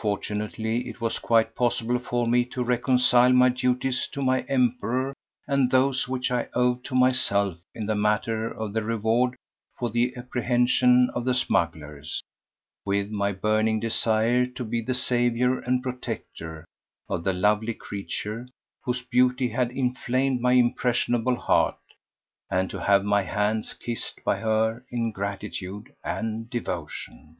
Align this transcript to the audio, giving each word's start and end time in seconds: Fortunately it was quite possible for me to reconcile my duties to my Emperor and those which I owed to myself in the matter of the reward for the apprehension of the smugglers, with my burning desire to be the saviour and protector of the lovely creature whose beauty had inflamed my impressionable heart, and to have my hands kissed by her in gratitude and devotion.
Fortunately 0.00 0.88
it 0.88 1.02
was 1.02 1.18
quite 1.18 1.54
possible 1.54 1.98
for 1.98 2.26
me 2.26 2.46
to 2.46 2.64
reconcile 2.64 3.30
my 3.34 3.50
duties 3.50 4.08
to 4.12 4.22
my 4.22 4.40
Emperor 4.48 5.12
and 5.46 5.70
those 5.70 6.08
which 6.08 6.30
I 6.32 6.48
owed 6.54 6.82
to 6.84 6.94
myself 6.94 7.58
in 7.74 7.84
the 7.84 7.94
matter 7.94 8.50
of 8.50 8.72
the 8.72 8.82
reward 8.82 9.36
for 9.78 9.90
the 9.90 10.16
apprehension 10.16 11.10
of 11.14 11.26
the 11.26 11.34
smugglers, 11.34 12.22
with 12.86 13.10
my 13.10 13.32
burning 13.32 13.80
desire 13.80 14.46
to 14.46 14.64
be 14.64 14.80
the 14.80 14.94
saviour 14.94 15.58
and 15.58 15.82
protector 15.82 16.64
of 17.06 17.22
the 17.22 17.34
lovely 17.34 17.74
creature 17.74 18.48
whose 18.84 19.02
beauty 19.02 19.50
had 19.50 19.70
inflamed 19.72 20.40
my 20.40 20.52
impressionable 20.52 21.36
heart, 21.36 21.76
and 22.50 22.70
to 22.70 22.80
have 22.80 23.04
my 23.04 23.20
hands 23.24 23.74
kissed 23.74 24.24
by 24.24 24.38
her 24.40 24.86
in 24.90 25.12
gratitude 25.12 25.94
and 26.02 26.48
devotion. 26.48 27.36